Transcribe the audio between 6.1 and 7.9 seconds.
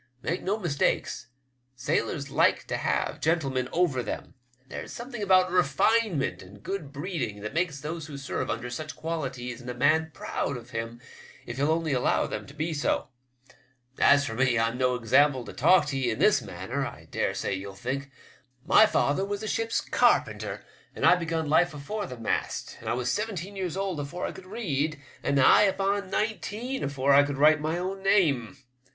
ment and good breeding that makes